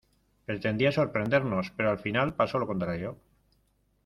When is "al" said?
1.91-1.99